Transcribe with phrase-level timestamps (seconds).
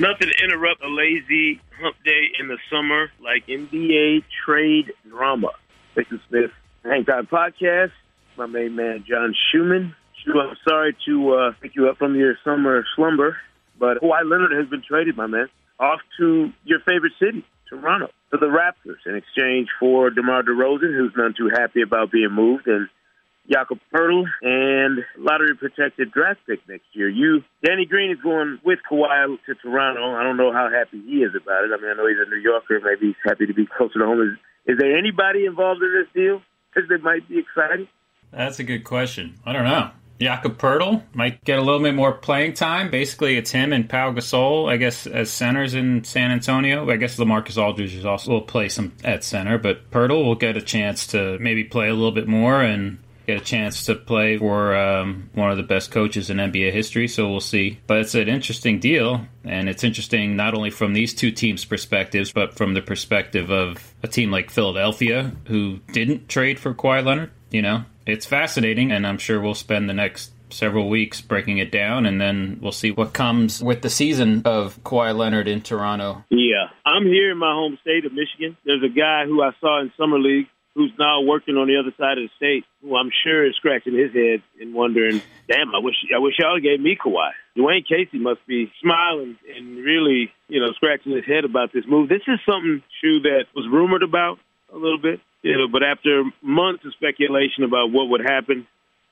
[0.00, 5.50] Nothing to interrupt a lazy hump day in the summer like NBA trade drama.
[5.94, 6.50] This is Smith
[6.82, 7.92] Hang Time Podcast.
[8.38, 9.94] My main man, John Schuhmann.
[10.24, 13.36] Shu, I'm sorry to uh, pick you up from your summer slumber,
[13.78, 18.38] but Kawhi Leonard has been traded, my man, off to your favorite city, Toronto, to
[18.38, 22.88] the Raptors in exchange for DeMar DeRozan, who's none too happy about being moved, and
[23.48, 27.08] Jakob Poeltl, and lottery protected draft pick next year.
[27.08, 30.14] You, Danny Green is going with Kawhi to Toronto.
[30.14, 31.70] I don't know how happy he is about it.
[31.72, 32.80] I mean, I know he's a New Yorker.
[32.82, 34.20] Maybe he's happy to be closer to home.
[34.22, 36.42] Is, is there anybody involved in this deal
[36.74, 37.88] that might be exciting?
[38.32, 39.38] That's a good question.
[39.44, 39.90] I don't know.
[40.20, 42.90] Jakob Poeltl might get a little bit more playing time.
[42.90, 46.88] Basically, it's him and Pau Gasol, I guess, as centers in San Antonio.
[46.90, 50.58] I guess LaMarcus Aldridge is also will play some at center, but Poeltl will get
[50.58, 52.98] a chance to maybe play a little bit more and
[53.30, 57.08] get a chance to play for um, one of the best coaches in NBA history.
[57.08, 57.78] So we'll see.
[57.86, 62.32] But it's an interesting deal, and it's interesting not only from these two teams' perspectives,
[62.32, 67.30] but from the perspective of a team like Philadelphia who didn't trade for Kawhi Leonard.
[67.50, 71.70] You know, it's fascinating, and I'm sure we'll spend the next several weeks breaking it
[71.70, 76.24] down, and then we'll see what comes with the season of Kawhi Leonard in Toronto.
[76.28, 78.56] Yeah, I'm here in my home state of Michigan.
[78.64, 81.92] There's a guy who I saw in summer league who's now working on the other
[81.98, 85.78] side of the state, who I'm sure is scratching his head and wondering, "Damn, I
[85.78, 90.60] wish I wish y'all gave me Kawhi." Dwane Casey must be smiling and really, you
[90.60, 92.08] know, scratching his head about this move.
[92.08, 94.38] This is something, Shu, that was rumored about
[94.72, 98.66] a little bit, you know, but after months of speculation about what would happen,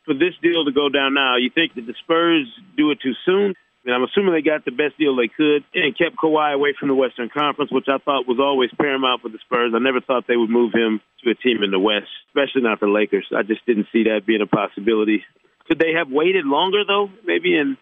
[0.04, 3.14] for this deal to go down now, you think that the Spurs do it too
[3.26, 3.54] soon?
[3.88, 6.88] And I'm assuming they got the best deal they could and kept Kawhi away from
[6.88, 9.72] the Western Conference, which I thought was always paramount for the Spurs.
[9.74, 12.80] I never thought they would move him to a team in the West, especially not
[12.80, 13.26] the Lakers.
[13.34, 15.24] I just didn't see that being a possibility.
[15.68, 17.78] Could they have waited longer, though, maybe, and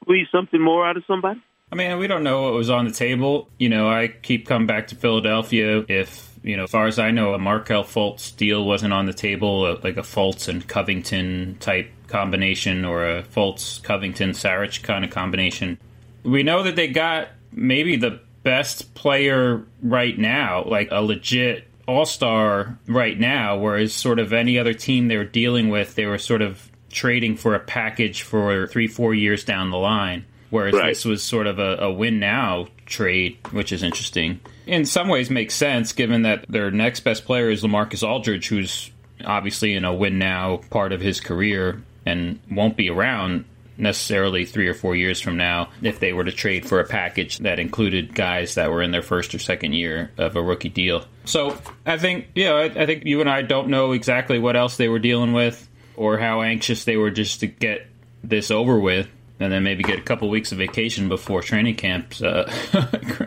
[0.00, 1.42] squeeze something more out of somebody?
[1.72, 3.48] I mean, we don't know what was on the table.
[3.58, 5.82] You know, I keep coming back to Philadelphia.
[5.88, 9.14] If, you know, as far as I know, a Markelle Fultz deal wasn't on the
[9.14, 15.02] table, uh, like a Fultz and Covington type combination or a Fultz Covington Saric kind
[15.02, 15.78] of combination.
[16.24, 22.04] We know that they got maybe the best player right now, like a legit all
[22.04, 26.18] star right now, whereas sort of any other team they were dealing with, they were
[26.18, 30.26] sort of trading for a package for three, four years down the line.
[30.52, 30.88] Whereas right.
[30.88, 34.38] this was sort of a, a win now trade, which is interesting.
[34.66, 38.90] In some ways, makes sense given that their next best player is LaMarcus Aldridge, who's
[39.24, 43.46] obviously in a win now part of his career and won't be around
[43.78, 47.38] necessarily three or four years from now if they were to trade for a package
[47.38, 51.06] that included guys that were in their first or second year of a rookie deal.
[51.24, 54.76] So I think, yeah, I, I think you and I don't know exactly what else
[54.76, 57.86] they were dealing with or how anxious they were just to get
[58.22, 59.08] this over with
[59.42, 62.50] and then maybe get a couple weeks of vacation before training camps uh,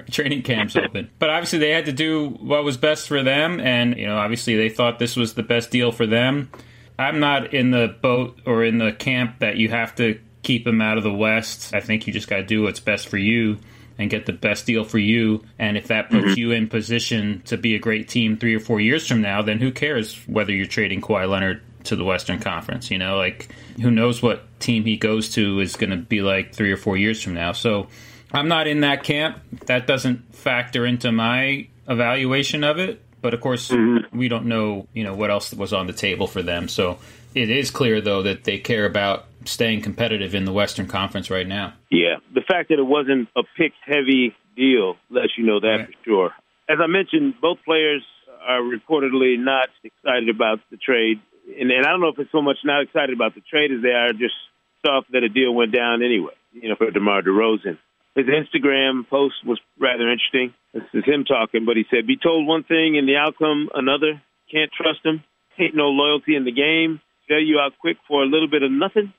[0.11, 1.09] training camps open.
[1.19, 4.55] But obviously, they had to do what was best for them, and you know, obviously,
[4.55, 6.49] they thought this was the best deal for them.
[6.97, 10.81] I'm not in the boat or in the camp that you have to keep him
[10.81, 11.73] out of the West.
[11.73, 13.57] I think you just got to do what's best for you
[13.97, 15.43] and get the best deal for you.
[15.57, 16.39] And if that puts mm-hmm.
[16.39, 19.59] you in position to be a great team three or four years from now, then
[19.59, 22.91] who cares whether you're trading Kawhi Leonard to the Western Conference?
[22.91, 23.50] You know, like
[23.81, 26.97] who knows what team he goes to is going to be like three or four
[26.97, 27.51] years from now.
[27.51, 27.88] So
[28.31, 29.38] I'm not in that camp.
[29.68, 33.01] That doesn't factor into my evaluation of it.
[33.22, 34.16] But of course, mm-hmm.
[34.16, 36.68] we don't know, you know, what else was on the table for them.
[36.68, 37.00] So
[37.34, 41.48] it is clear, though, that they care about staying competitive in the Western Conference right
[41.48, 41.74] now.
[41.89, 45.88] Yeah, the fact that it wasn't a pick-heavy deal lets you know that right.
[45.88, 46.31] for sure.
[46.69, 48.04] As I mentioned, both players
[48.48, 52.42] are reportedly not excited about the trade, and, and I don't know if it's so
[52.42, 54.36] much not excited about the trade as they are just
[54.80, 56.33] stuff that a deal went down anyway.
[56.53, 57.77] You know, for DeMar DeRozan.
[58.15, 60.53] His Instagram post was rather interesting.
[60.74, 64.21] This is him talking, but he said, "Be told one thing and the outcome another.
[64.51, 65.24] Can't trust him.
[65.59, 67.01] Ain't no loyalty in the game.
[67.27, 69.12] Sell you out quick for a little bit of nothing.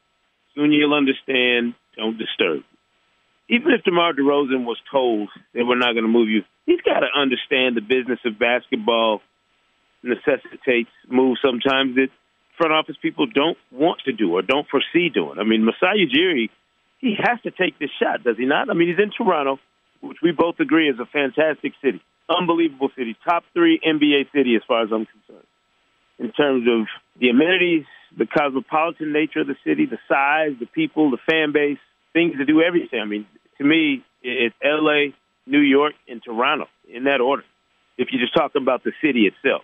[0.54, 1.74] Soon you'll understand.
[1.96, 2.62] Don't disturb."
[3.48, 7.00] Even if DeMar DeRozan was told that we're not going to move you, he's got
[7.00, 9.20] to understand the business of basketball
[10.06, 12.08] necessitates moves sometimes that
[12.56, 15.38] front office people don't want to do or don't foresee doing.
[15.38, 16.48] I mean, Masai Ujiri,
[16.98, 18.70] he has to take this shot, does he not?
[18.70, 19.58] I mean, he's in Toronto,
[20.00, 24.62] which we both agree is a fantastic city, unbelievable city, top three NBA city as
[24.66, 25.46] far as I'm concerned,
[26.18, 26.86] in terms of
[27.20, 27.84] the amenities,
[28.16, 31.78] the cosmopolitan nature of the city, the size, the people, the fan base,
[32.12, 33.00] things to do everything.
[33.00, 33.26] I mean,
[33.58, 35.14] to me, it's L.A.,
[35.46, 37.44] New York, and Toronto in that order.
[37.98, 39.62] If you're just talking about the city itself.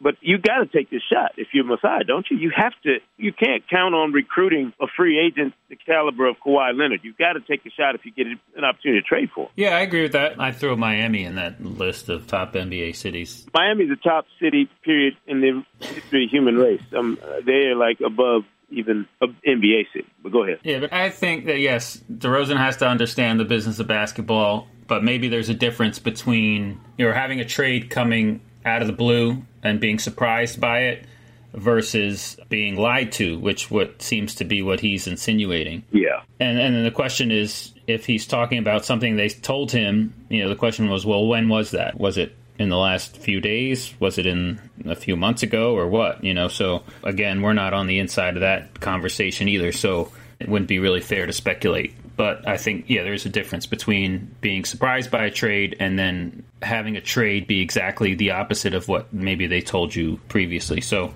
[0.00, 2.36] But you got to take this shot if you're Masai, don't you?
[2.36, 2.98] You have to.
[3.16, 7.00] You can't count on recruiting a free agent the caliber of Kawhi Leonard.
[7.02, 9.46] You've got to take a shot if you get an opportunity to trade for.
[9.46, 9.50] Him.
[9.56, 10.40] Yeah, I agree with that.
[10.40, 13.46] I throw Miami in that list of top NBA cities.
[13.52, 16.82] Miami's a top city, period, in the history of human race.
[16.96, 20.06] Um, they're like above even an NBA city.
[20.22, 20.60] But go ahead.
[20.62, 24.68] Yeah, but I think that yes, DeRozan has to understand the business of basketball.
[24.86, 28.94] But maybe there's a difference between you know having a trade coming out of the
[28.94, 31.06] blue and being surprised by it
[31.54, 35.82] versus being lied to, which what seems to be what he's insinuating.
[35.90, 36.22] Yeah.
[36.38, 40.42] And and then the question is if he's talking about something they told him, you
[40.42, 41.98] know, the question was, well, when was that?
[41.98, 43.94] Was it in the last few days?
[43.98, 46.22] Was it in a few months ago or what?
[46.22, 50.48] You know, so again, we're not on the inside of that conversation either, so it
[50.48, 51.94] wouldn't be really fair to speculate.
[52.18, 56.42] But I think, yeah, there's a difference between being surprised by a trade and then
[56.60, 60.80] having a trade be exactly the opposite of what maybe they told you previously.
[60.80, 61.14] So,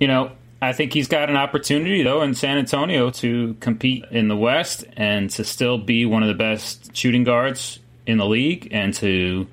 [0.00, 4.26] you know, I think he's got an opportunity, though, in San Antonio to compete in
[4.26, 8.70] the West and to still be one of the best shooting guards in the league
[8.72, 9.46] and to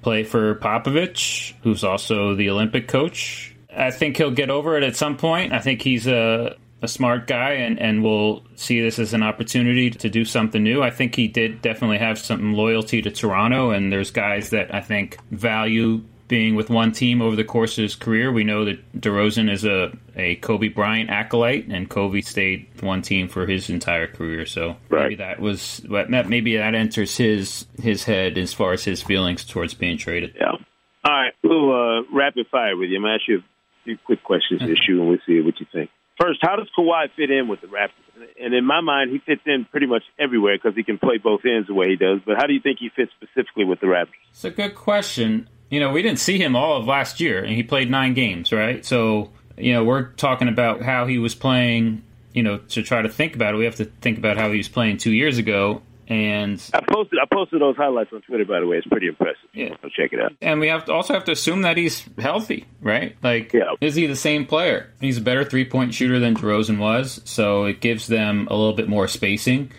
[0.00, 3.54] play for Popovich, who's also the Olympic coach.
[3.76, 5.52] I think he'll get over it at some point.
[5.52, 9.90] I think he's a a smart guy and, and will see this as an opportunity
[9.90, 10.82] to do something new.
[10.82, 14.80] I think he did definitely have some loyalty to Toronto, and there's guys that I
[14.80, 18.30] think value being with one team over the course of his career.
[18.30, 23.28] We know that DeRozan is a, a Kobe Bryant acolyte, and Kobe stayed one team
[23.28, 24.46] for his entire career.
[24.46, 25.02] So right.
[25.02, 29.74] maybe that was maybe that enters his his head as far as his feelings towards
[29.74, 30.36] being traded.
[30.40, 30.52] Yeah.
[31.02, 32.98] All right, we'll uh, rapid fire with you.
[32.98, 33.42] I'm gonna ask you a
[33.84, 35.90] few quick questions, Shu, and we'll see what you think.
[36.20, 37.92] First, how does Kawhi fit in with the Raptors?
[38.38, 41.40] And in my mind, he fits in pretty much everywhere because he can play both
[41.46, 42.20] ends the way he does.
[42.26, 44.08] But how do you think he fits specifically with the Raptors?
[44.30, 45.48] It's a good question.
[45.70, 48.52] You know, we didn't see him all of last year, and he played nine games,
[48.52, 48.84] right?
[48.84, 52.02] So, you know, we're talking about how he was playing.
[52.34, 54.58] You know, to try to think about it, we have to think about how he
[54.58, 58.44] was playing two years ago and I posted I posted those highlights on Twitter.
[58.44, 59.48] By the way, it's pretty impressive.
[59.54, 60.32] Yeah, so check it out.
[60.42, 63.16] And we have to also have to assume that he's healthy, right?
[63.22, 63.74] Like, yeah.
[63.80, 64.92] is he the same player?
[65.00, 68.72] He's a better three point shooter than DeRozan was, so it gives them a little
[68.72, 69.70] bit more spacing.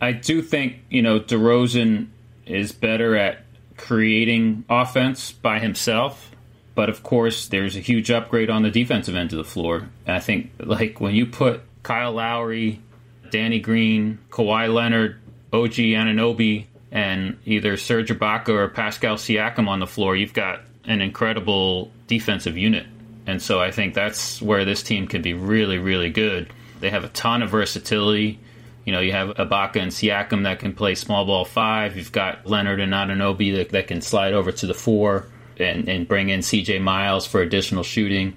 [0.00, 2.08] I do think you know DeRozan
[2.46, 3.44] is better at
[3.76, 6.32] creating offense by himself.
[6.74, 9.88] But of course, there's a huge upgrade on the defensive end of the floor.
[10.06, 12.82] And I think, like, when you put Kyle Lowry,
[13.30, 15.18] Danny Green, Kawhi Leonard,
[15.62, 21.00] OG Anunoby and either Serge Ibaka or Pascal Siakam on the floor, you've got an
[21.00, 22.86] incredible defensive unit.
[23.26, 26.48] And so I think that's where this team can be really, really good.
[26.80, 28.38] They have a ton of versatility.
[28.84, 31.96] You know, you have Ibaka and Siakam that can play small ball five.
[31.96, 35.26] You've got Leonard and Anunoby that, that can slide over to the four
[35.58, 38.36] and, and bring in CJ Miles for additional shooting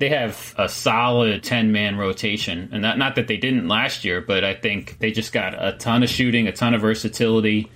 [0.00, 2.70] they have a solid 10 man rotation.
[2.72, 5.76] And not, not that they didn't last year, but I think they just got a
[5.76, 7.70] ton of shooting, a ton of versatility.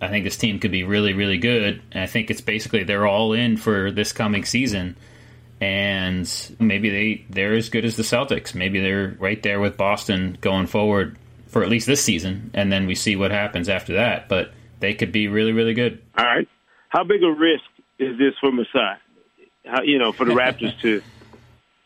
[0.00, 1.80] I think this team could be really, really good.
[1.92, 4.96] And I think it's basically they're all in for this coming season.
[5.60, 8.56] And maybe they, they're as good as the Celtics.
[8.56, 12.50] Maybe they're right there with Boston going forward for at least this season.
[12.54, 14.28] And then we see what happens after that.
[14.28, 14.50] But
[14.80, 16.02] they could be really, really good.
[16.18, 16.48] All right.
[16.88, 17.64] How big a risk
[18.00, 18.98] is this for Masai?
[19.64, 21.02] How, you know, for the Raptors to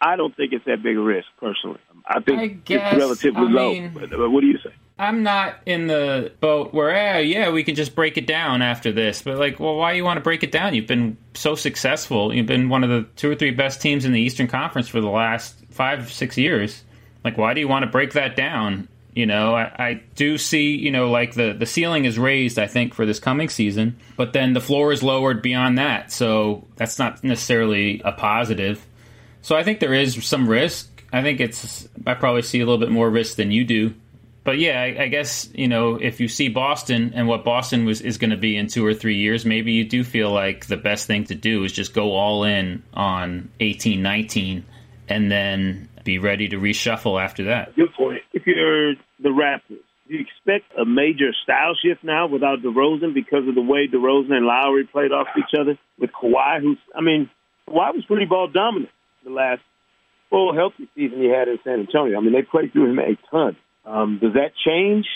[0.02, 1.78] I don't think it's that big a risk personally.
[2.04, 3.54] I think I guess, it's relatively I mean,
[3.94, 4.00] low.
[4.00, 4.72] But, but, what do you say?
[4.98, 8.92] I'm not in the boat where, eh, yeah, we can just break it down after
[8.92, 9.22] this.
[9.22, 10.74] But like, well, why do you want to break it down?
[10.74, 12.34] You've been so successful.
[12.34, 15.00] You've been one of the two or three best teams in the Eastern Conference for
[15.00, 16.82] the last five, six years.
[17.24, 18.88] Like, why do you want to break that down?
[19.14, 22.66] You know, I, I, do see, you know, like the, the ceiling is raised, I
[22.66, 26.10] think, for this coming season, but then the floor is lowered beyond that.
[26.10, 28.84] So that's not necessarily a positive.
[29.42, 30.88] So I think there is some risk.
[31.12, 33.94] I think it's I probably see a little bit more risk than you do.
[34.44, 38.00] But yeah, I, I guess you know if you see Boston and what Boston was
[38.00, 40.76] is going to be in two or three years, maybe you do feel like the
[40.76, 44.64] best thing to do is just go all in on eighteen, nineteen,
[45.08, 47.74] and then be ready to reshuffle after that.
[47.76, 48.22] Good point.
[48.32, 53.46] If you're the Raptors, do you expect a major style shift now without DeRozan because
[53.46, 56.60] of the way DeRozan and Lowry played off each other with Kawhi?
[56.60, 57.30] Who's, I mean,
[57.68, 58.90] Kawhi was pretty ball dominant
[59.24, 59.62] the last
[60.30, 62.18] full healthy season he had in San Antonio.
[62.18, 63.56] I mean, they played through him a ton.
[63.84, 65.06] Um, does that change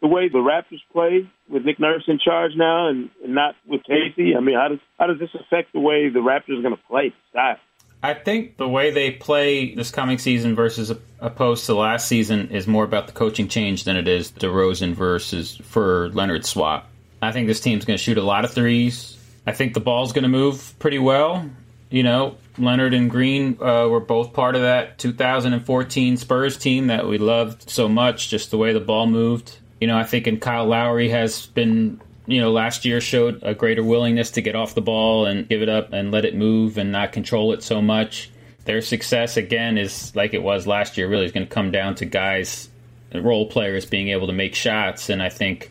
[0.00, 3.82] the way the Raptors play with Nick Nurse in charge now and, and not with
[3.84, 4.34] Casey?
[4.36, 6.82] I mean, how does how does this affect the way the Raptors are going to
[6.88, 7.14] play?
[7.30, 7.56] Style?
[8.04, 12.66] I think the way they play this coming season versus opposed to last season is
[12.66, 16.90] more about the coaching change than it is DeRozan versus for Leonard swap.
[17.22, 19.16] I think this team's going to shoot a lot of threes.
[19.46, 21.48] I think the ball's going to move pretty well.
[21.92, 27.06] You know, Leonard and Green uh, were both part of that 2014 Spurs team that
[27.06, 29.58] we loved so much, just the way the ball moved.
[29.78, 33.54] You know, I think and Kyle Lowry has been, you know, last year showed a
[33.54, 36.78] greater willingness to get off the ball and give it up and let it move
[36.78, 38.30] and not control it so much.
[38.64, 41.96] Their success, again, is like it was last year, really is going to come down
[41.96, 42.70] to guys,
[43.12, 45.10] role players being able to make shots.
[45.10, 45.70] And I think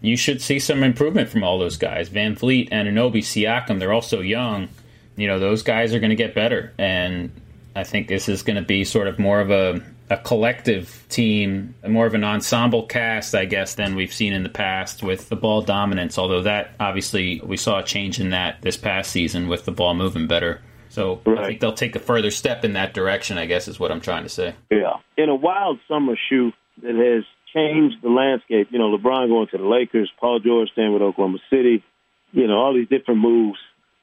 [0.00, 2.08] you should see some improvement from all those guys.
[2.08, 4.70] VanVleet, Anunoby, Siakam, they're also young.
[5.16, 6.72] You know, those guys are going to get better.
[6.78, 7.30] And
[7.76, 11.76] I think this is going to be sort of more of a a collective team,
[11.86, 15.36] more of an ensemble cast, I guess, than we've seen in the past with the
[15.36, 16.18] ball dominance.
[16.18, 19.94] Although that obviously we saw a change in that this past season with the ball
[19.94, 20.60] moving better.
[20.88, 21.38] So right.
[21.38, 23.38] I think they'll take a further step in that direction.
[23.38, 24.56] I guess is what I'm trying to say.
[24.68, 26.50] Yeah, in a wild summer Shu
[26.82, 27.24] that has
[27.54, 28.68] changed the landscape.
[28.72, 31.84] You know, LeBron going to the Lakers, Paul George staying with Oklahoma City.
[32.32, 33.58] You know, all these different moves.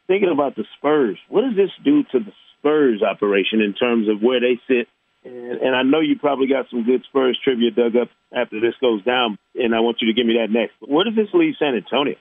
[0.08, 4.22] Thinking about the Spurs, what does this do to the Spurs operation in terms of
[4.22, 4.88] where they sit
[5.28, 8.74] and, and I know you probably got some good Spurs trivia dug up after this
[8.80, 10.74] goes down, and I want you to give me that next.
[10.80, 12.16] Where does this leave San Antonio?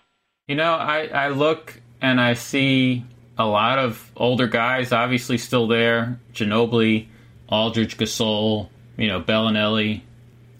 [0.46, 3.04] You know, I, I look and I see
[3.38, 6.20] a lot of older guys obviously still there.
[6.32, 7.06] Ginobili,
[7.48, 10.02] Aldridge, Gasol, you know, Belinelli.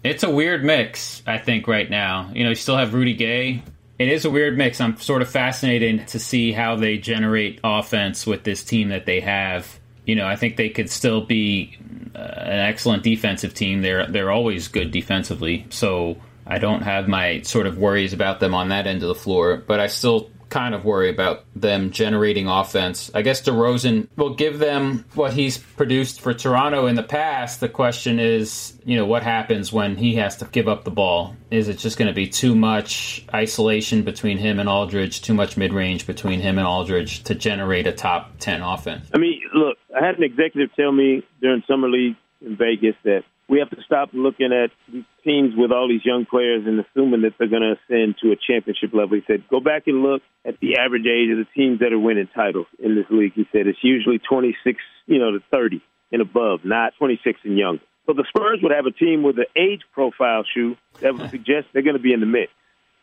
[0.03, 2.31] It's a weird mix, I think, right now.
[2.33, 3.63] You know, you still have Rudy Gay.
[3.99, 4.79] It is a weird mix.
[4.79, 9.21] I'm sort of fascinated to see how they generate offense with this team that they
[9.21, 9.79] have.
[10.05, 11.77] You know, I think they could still be
[12.15, 13.81] uh, an excellent defensive team.
[13.81, 15.65] They're they're always good defensively.
[15.69, 19.15] So I don't have my sort of worries about them on that end of the
[19.15, 23.11] floor, but I still kind of worry about them generating offense.
[23.13, 27.59] I guess DeRozan will give them what he's produced for Toronto in the past.
[27.59, 31.35] The question is, you know, what happens when he has to give up the ball?
[31.51, 35.57] Is it just going to be too much isolation between him and Aldridge, too much
[35.57, 39.07] mid range between him and Aldridge to generate a top 10 offense?
[39.13, 43.23] I mean, look, I had an executive tell me during Summer League in Vegas that
[43.49, 44.71] we have to stop looking at
[45.27, 48.31] these teams with all these young players and assuming that they're going to ascend to
[48.31, 49.15] a championship level.
[49.17, 51.99] He said, go back and look at the average age of the teams that are
[51.99, 53.33] winning titles in this league.
[53.33, 55.81] He said it's usually 26, you know, to 30
[56.11, 57.83] and above, not 26 and younger.
[58.05, 61.67] So the Spurs would have a team with an age profile Shu that would suggest
[61.73, 62.51] they're going to be in the mix.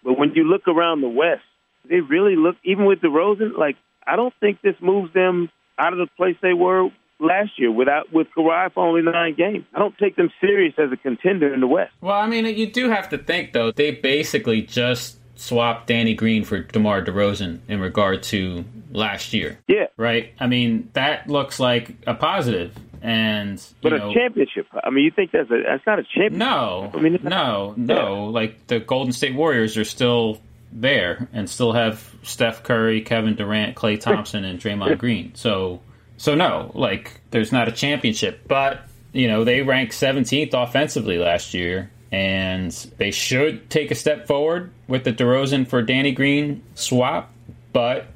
[0.03, 1.43] But when you look around the West,
[1.89, 3.77] they really look, even with DeRozan, like,
[4.07, 6.89] I don't think this moves them out of the place they were
[7.21, 9.65] last year without with Kawhi for only nine games.
[9.75, 11.93] I don't take them serious as a contender in the West.
[12.01, 13.73] Well, I mean, you do have to think though.
[13.73, 19.59] They basically just swapped Danny Green for DeMar DeRozan in regard to last year.
[19.67, 19.87] Yeah.
[19.97, 20.33] Right?
[20.39, 22.77] I mean, that looks like a positive.
[23.03, 24.67] And but know, a championship.
[24.83, 26.39] I mean, you think that's a that's not a championship?
[26.39, 28.25] No, I mean, no, no.
[28.25, 28.31] Yeah.
[28.31, 30.41] Like the Golden State Warriors are still
[30.73, 35.35] there and still have Steph Curry, Kevin Durant, Klay Thompson, and Draymond Green.
[35.35, 35.83] So
[36.17, 41.55] so no, like there's not a championship, but you know they ranked 17th offensively last
[41.55, 47.33] year, and they should take a step forward with the DeRozan for Danny Green swap,
[47.73, 48.07] but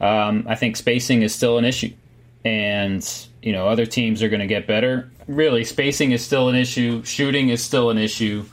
[0.00, 1.92] um, I think spacing is still an issue,
[2.44, 3.06] and
[3.42, 5.10] you know other teams are going to get better.
[5.26, 7.04] Really, spacing is still an issue.
[7.04, 8.44] Shooting is still an issue,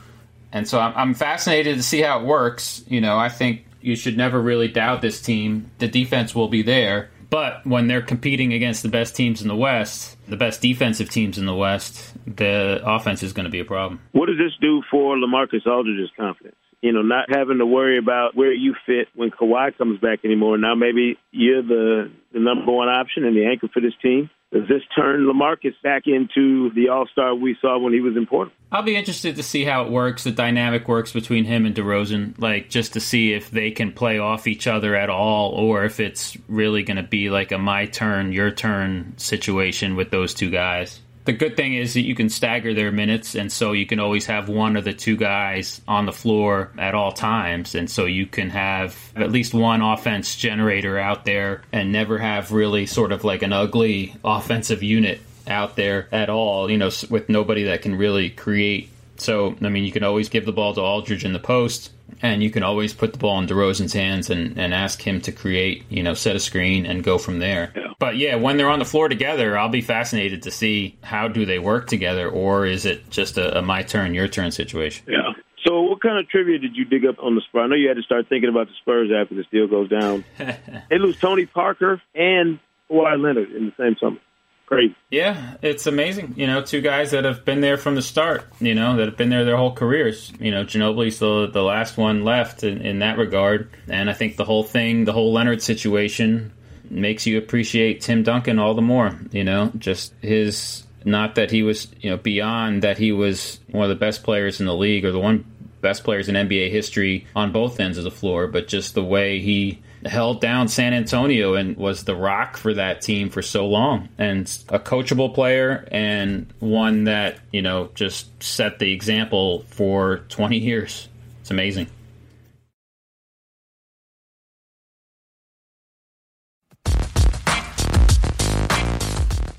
[0.52, 2.84] and so I'm, I'm fascinated to see how it works.
[2.86, 5.70] You know, I think you should never really doubt this team.
[5.78, 9.56] The defense will be there but when they're competing against the best teams in the
[9.56, 13.64] West, the best defensive teams in the West, the offense is going to be a
[13.64, 13.98] problem.
[14.12, 16.54] What does this do for LaMarcus Aldridge's confidence?
[16.80, 20.58] You know, not having to worry about where you fit when Kawhi comes back anymore.
[20.58, 24.30] Now maybe you're the, the number one option and the anchor for this team.
[24.54, 28.24] Does this turn LaMarcus back into the All Star we saw when he was in
[28.24, 28.52] Portland?
[28.70, 30.22] I'll be interested to see how it works.
[30.22, 34.20] The dynamic works between him and DeRozan, like just to see if they can play
[34.20, 37.86] off each other at all, or if it's really going to be like a my
[37.86, 42.28] turn, your turn situation with those two guys the good thing is that you can
[42.28, 46.04] stagger their minutes, and so you can always have one of the two guys on
[46.06, 50.98] the floor at all times, and so you can have at least one offense generator
[50.98, 56.08] out there and never have really sort of like an ugly offensive unit out there
[56.12, 60.04] at all, you know, with nobody that can really create So, I mean, you can
[60.04, 61.92] always give the ball to Aldridge in the post,
[62.22, 65.32] and you can always put the ball in DeRozan's hands and, and ask him to
[65.32, 67.72] create, you know, set a screen and go from there.
[67.76, 67.82] Yeah.
[67.98, 71.46] But yeah, when they're on the floor together, I'll be fascinated to see how do
[71.46, 75.06] they work together, or is it just a, a my turn, your turn situation?
[75.08, 75.32] Yeah.
[75.66, 77.62] So, what kind of trivia did you dig up on the Spurs?
[77.64, 80.24] I know you had to start thinking about the Spurs after this deal goes down.
[80.38, 82.58] they lose Tony Parker and
[82.90, 84.18] Kawhi Leonard in the same summer.
[84.66, 84.94] Crazy.
[85.10, 86.34] Yeah, it's amazing.
[86.36, 88.46] You know, two guys that have been there from the start.
[88.60, 90.32] You know, that have been there their whole careers.
[90.40, 94.36] You know, Ginobili's the the last one left in, in that regard, and I think
[94.36, 96.52] the whole thing, the whole Leonard situation,
[96.88, 99.18] makes you appreciate Tim Duncan all the more.
[99.32, 103.84] You know, just his not that he was you know beyond that he was one
[103.84, 105.44] of the best players in the league or the one
[105.82, 109.40] best players in NBA history on both ends of the floor, but just the way
[109.40, 114.08] he held down San Antonio and was the rock for that team for so long
[114.18, 120.58] and a coachable player and one that, you know, just set the example for 20
[120.58, 121.08] years.
[121.40, 121.86] It's amazing.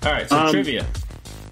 [0.06, 0.86] All right, so Um, trivia.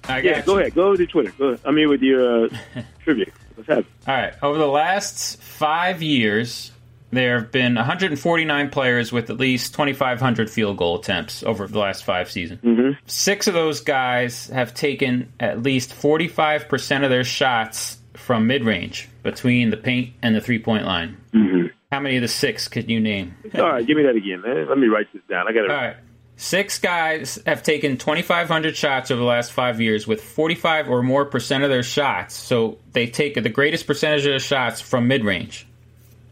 [0.08, 0.60] I Yeah, go you.
[0.60, 0.76] ahead.
[0.76, 1.34] Go with your Twitter.
[1.40, 1.60] Go ahead.
[1.66, 2.50] I mean, with your uh,
[3.04, 3.26] trivia.
[3.56, 3.88] What's happening?
[4.08, 4.34] All right.
[4.44, 6.72] Over the last five years,
[7.14, 12.04] there have been 149 players with at least 2,500 field goal attempts over the last
[12.04, 12.62] five seasons.
[12.62, 12.92] Mm-hmm.
[13.06, 19.10] Six of those guys have taken at least 45% of their shots from mid range
[19.24, 21.18] between the paint and the three point line.
[21.34, 21.68] Mm-hmm.
[21.92, 23.36] How many of the six could you name?
[23.56, 24.42] All right, give me that again.
[24.42, 24.68] Man.
[24.68, 25.48] Let me write this down.
[25.48, 25.72] I got it.
[25.72, 25.98] All right.
[26.36, 31.26] Six guys have taken 2,500 shots over the last five years with 45 or more
[31.26, 32.34] percent of their shots.
[32.34, 35.68] So they take the greatest percentage of their shots from mid range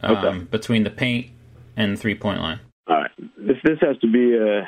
[0.01, 0.37] um, Okay.
[0.45, 1.27] between the paint
[1.77, 2.59] and the three point line.
[2.87, 3.11] All right.
[3.37, 4.65] This this has to be uh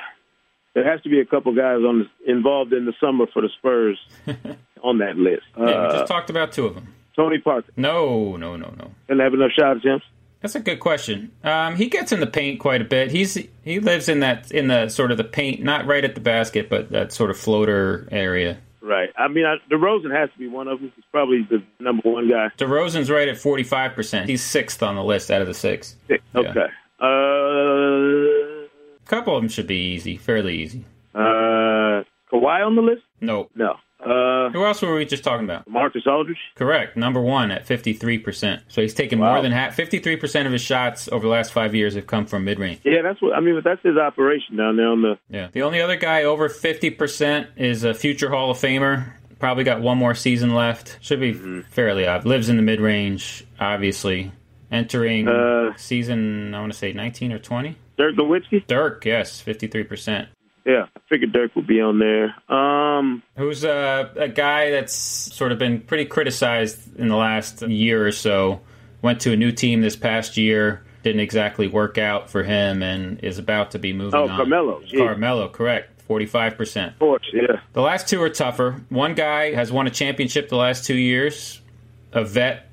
[0.76, 3.50] there has to be a couple guys on the, involved in the summer for the
[3.60, 4.00] Spurs
[4.84, 5.44] on that list.
[5.58, 6.94] Yeah, we Uh, just talked about two of them.
[7.16, 8.92] Tony Parker No, no, no, no.
[9.08, 10.06] didn't have enough shot attempts.
[10.42, 11.32] That's a good question.
[11.44, 13.12] Um, he gets in the paint quite a bit.
[13.12, 16.22] He's he lives in that in the sort of the paint, not right at the
[16.22, 18.58] basket, but that sort of floater area.
[18.86, 19.10] Right.
[19.18, 20.92] I mean, I, DeRozan has to be one of them.
[20.94, 22.50] He's probably the number one guy.
[22.58, 24.26] DeRozan's right at 45%.
[24.28, 25.96] He's sixth on the list out of the six.
[26.36, 26.68] Okay.
[27.00, 27.06] Uh,
[28.66, 30.84] A couple of them should be easy, fairly easy.
[31.16, 33.04] uh, Kawhi on the list?
[33.22, 33.52] Nope.
[33.56, 33.76] No.
[34.06, 35.68] Uh, Who else were we just talking about?
[35.70, 36.38] Marcus Aldridge?
[36.56, 36.98] Correct.
[36.98, 38.62] Number one at 53%.
[38.68, 39.34] So he's taken Wow.
[39.34, 39.76] more than half.
[39.76, 42.80] 53% of his shots over the last five years have come from mid range.
[42.84, 43.56] Yeah, that's what I mean.
[43.56, 45.18] But that's his operation down there on the.
[45.30, 45.48] Yeah.
[45.52, 49.06] The only other guy over 50% is a future Hall of Famer.
[49.40, 50.98] Probably got one more season left.
[51.02, 51.62] Should be Mm-hmm.
[51.62, 52.26] fairly odd.
[52.26, 54.32] Lives in the mid range, obviously.
[54.72, 57.76] Entering Uh, season, I want to say 19 or 20.
[57.98, 58.66] Dirk Nowitzki?
[58.68, 60.28] Dirk, yes, 53%.
[60.66, 62.34] Yeah, I figured Dirk would be on there.
[62.52, 68.06] Um, Who's uh, a guy that's sort of been pretty criticized in the last year
[68.08, 68.62] or so.
[69.02, 70.84] Went to a new team this past year.
[71.04, 74.38] Didn't exactly work out for him and is about to be moving Oh, on.
[74.38, 75.00] Carmelo, yeah.
[75.06, 75.90] Carmelo, correct.
[76.08, 76.88] 45%.
[76.94, 77.60] of course, yeah.
[77.74, 78.82] The last two are tougher.
[78.90, 81.60] One guy has won a championship the last two years,
[82.14, 82.70] a vet,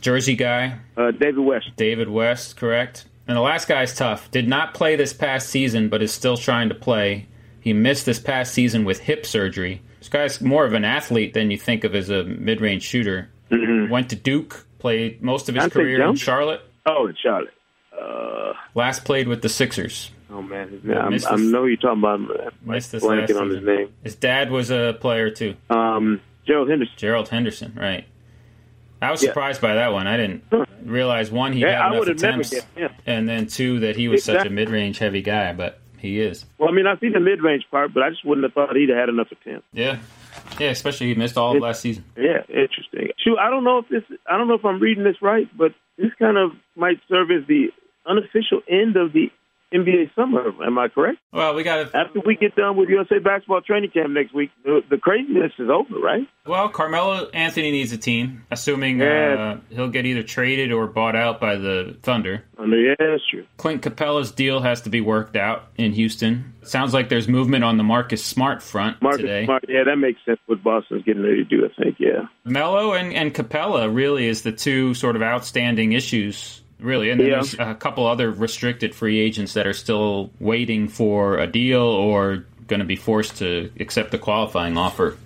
[0.00, 1.68] Jersey guy, Uh, David West.
[1.76, 3.04] David West, correct?
[3.30, 4.28] And the last guy is tough.
[4.32, 7.28] Did not play this past season, but is still trying to play.
[7.60, 9.82] He missed this past season with hip surgery.
[10.00, 13.30] This guy's more of an athlete than you think of as a mid range shooter.
[13.52, 16.62] Went to Duke, played most of his Dante career in Charlotte.
[16.86, 17.54] Oh, in Charlotte.
[17.96, 20.10] Uh, Last played with the Sixers.
[20.32, 20.80] oh man, his.
[20.90, 22.20] I'm, missed I know you're talking about.
[22.48, 23.92] uh, Missed this blanking on his name.
[24.02, 25.54] His dad was a player too.
[25.68, 26.94] Um, Gerald Henderson.
[26.96, 28.06] Gerald Henderson, right.
[29.00, 29.28] I was Yeah.
[29.28, 30.08] surprised by that one.
[30.08, 30.64] I didn't Huh.
[30.84, 32.66] Realize one he Yeah, had I enough would have never attempts,
[33.06, 36.44] and then two that he was such a mid-range heavy guy, but he is.
[36.58, 38.88] Well, I mean, I see the mid-range part, but I just wouldn't have thought he'd
[38.88, 39.66] have had enough attempts.
[39.72, 39.98] Yeah,
[40.58, 40.70] yeah.
[40.70, 42.04] Especially he missed all of It- last season.
[42.16, 43.10] Yeah, interesting.
[43.18, 44.02] Shoot, I don't know if this.
[44.28, 47.46] I don't know if I'm reading this right, but this kind of might serve as
[47.46, 47.70] the
[48.06, 49.30] unofficial end of the
[49.72, 50.52] NBA summer.
[50.64, 51.18] Am I correct?
[51.32, 51.96] Well, we got to.
[51.96, 55.68] After we get done with USA basketball training camp next week, the, the craziness is
[55.70, 56.26] over, right?
[56.46, 59.56] Well, Carmelo Anthony needs a team, assuming Yeah.
[59.70, 62.44] uh, he'll get either traded or bought out by the Thunder.
[62.58, 63.46] Mean, yeah, that's true.
[63.56, 66.52] Clint Capela's deal has to be worked out in Houston.
[66.62, 69.44] Sounds like there's movement on the Marcus Smart front Marcus today.
[69.46, 70.38] Smart, yeah, that makes sense.
[70.46, 71.96] What Boston's getting ready to do, I think.
[71.98, 77.10] Yeah, Melo and, and Capela really is the two sort of outstanding issues, really.
[77.10, 77.34] And then Yeah.
[77.36, 82.44] there's a couple other restricted free agents that are still waiting for a deal or
[82.66, 85.16] going to be forced to accept a qualifying offer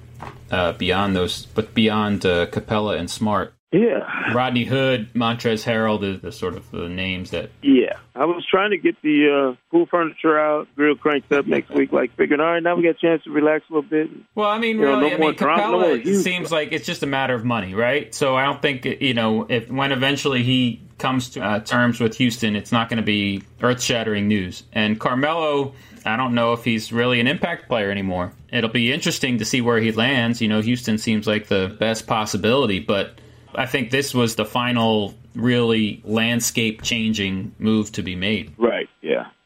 [0.50, 3.52] uh, beyond those, but beyond uh, Capela and Smart.
[3.72, 7.94] yeah, Rodney Hood, Montrezl Harrell, the, the sort of the names that yeah.
[8.14, 11.90] I was trying to get the uh, pool furniture out, grill cranked up next week,
[11.92, 14.08] like figuring, all right, now we got a chance to relax a little bit.
[14.36, 17.02] Well, I mean, You know, no I mean, no Capela more seems like it's just
[17.02, 18.14] a matter of money, right?
[18.14, 22.16] So I don't think you know if when eventually he comes to uh, terms with
[22.16, 24.62] Houston, it's not going to be earth-shattering news.
[24.72, 28.32] And Carmelo, I don't know if he's really an impact player anymore.
[28.52, 30.40] It'll be interesting to see where he lands.
[30.40, 33.18] You know, Houston seems like the best possibility, but
[33.54, 38.52] I think this was the final really landscape-changing move to be made.
[38.56, 38.88] Right.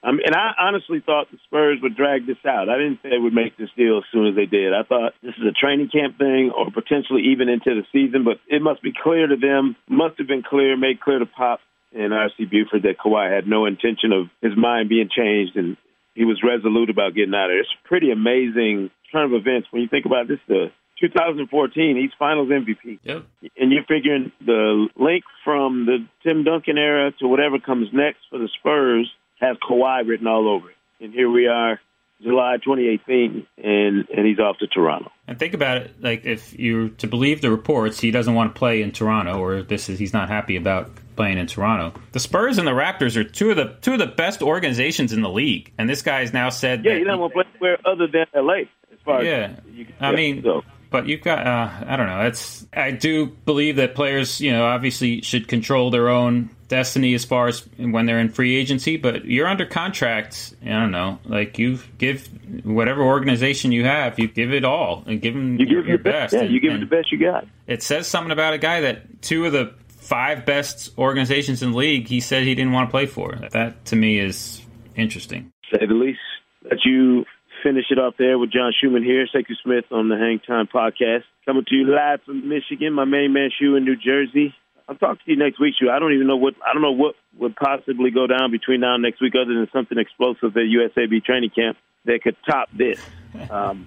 [0.08, 2.70] I mean, and I honestly thought the Spurs would drag this out.
[2.70, 4.72] I didn't say they would make this deal as soon as they did.
[4.72, 8.24] I thought this is a training camp thing, or potentially even into the season.
[8.24, 11.60] But it must be clear to them, must have been clear, made clear to Pop
[11.92, 15.76] and RC Buford that Kawhi had no intention of his mind being changed, and
[16.14, 17.60] he was resolute about getting out of there.
[17.60, 20.40] It's a pretty amazing turn of events when you think about this.
[20.48, 23.24] The 2014, he's Finals MVP Yep.
[23.56, 28.38] and you're figuring the link from the Tim Duncan era to whatever comes next for
[28.38, 30.76] the Spurs has Kawhi written all over it.
[31.00, 31.80] And here we are,
[32.22, 35.10] July 2018, and and he's off to Toronto.
[35.26, 38.58] And think about it, like if you're to believe the reports, he doesn't want to
[38.58, 41.98] play in Toronto, or this is he's not happy about playing in Toronto.
[42.12, 45.20] The Spurs and the Raptors are two of the two of the best organizations in
[45.20, 47.78] the league, and this guy guy's now said, Yeah, he doesn't want to play anywhere
[47.84, 48.54] other than LA.
[48.92, 49.56] As far Yeah.
[49.58, 50.62] as you can I mean, so.
[50.90, 52.22] but you've got uh, I don't know.
[52.22, 57.24] It's I do believe that players, you know, obviously should control their own destiny as
[57.24, 58.96] far as when they're in free agency.
[58.96, 60.54] But you're under contract.
[60.62, 61.18] I don't know.
[61.24, 62.28] Like you give
[62.64, 65.98] whatever organization you have, you give it all and give them you give your your
[65.98, 66.32] best.
[66.32, 66.34] best.
[66.34, 67.46] Yeah, And- you give it the best you got.
[67.66, 71.76] It says something about a guy that two of the five best organizations in the
[71.76, 73.34] league, he said he didn't want to play for.
[73.52, 74.62] That to me is
[74.96, 75.52] interesting.
[75.72, 76.20] say the least.
[76.64, 77.24] Let you
[77.62, 81.24] finish it off there with John Schuhmann here, Sekou Smith on the Hang Time Podcast.
[81.44, 84.54] Coming to you live from Michigan, my main man Shu in New Jersey.
[84.88, 85.90] I'll talk to you next week, Shu.
[85.90, 88.94] I don't even know what I don't know what would possibly go down between now
[88.94, 93.00] and next week other than something explosive at USAB training camp that could top this.
[93.50, 93.86] Um,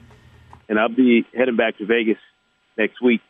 [0.69, 2.19] and I'll be heading back to Vegas
[2.77, 3.21] next week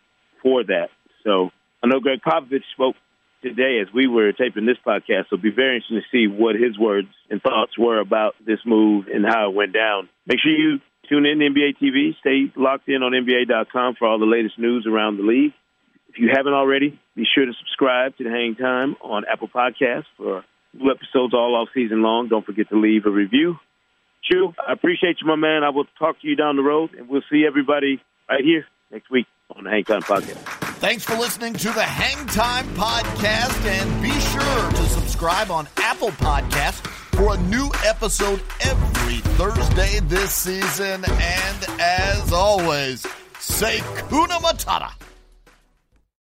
[0.44, 0.90] for that.
[1.24, 2.96] So I know Gregg Popovich spoke
[3.42, 5.30] today as we were taping this podcast.
[5.30, 8.60] So it'll be very interesting to see what his words and thoughts were about this
[8.66, 10.10] move and how it went down.
[10.28, 10.80] Make sure you
[11.10, 12.16] tune in to NBA TV.
[12.20, 15.54] Stay locked in on NBA.com for all the latest news around the league.
[16.14, 20.04] If you haven't already, be sure to subscribe to the Hang Time on Apple Podcasts
[20.18, 20.44] for
[20.74, 22.28] new episodes all off season long.
[22.28, 23.58] Don't forget to leave a review.
[24.22, 25.64] Shu, I appreciate you, my man.
[25.64, 29.10] I will talk to you down the road, and we'll see everybody right here next
[29.10, 30.36] week on the Hang Time Podcast.
[30.80, 36.10] Thanks for listening to the Hang Time Podcast, and be sure to subscribe on Apple
[36.10, 41.06] Podcasts for a new episode every Thursday this season.
[41.06, 43.08] And as always,
[43.40, 43.78] say
[44.10, 44.92] Kuna Matata.